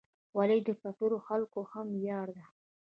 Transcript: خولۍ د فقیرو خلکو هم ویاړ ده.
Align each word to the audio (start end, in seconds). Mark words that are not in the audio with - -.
خولۍ 0.29 0.59
د 0.67 0.69
فقیرو 0.81 1.17
خلکو 1.27 1.59
هم 1.71 1.87
ویاړ 2.01 2.27
ده. 2.37 2.45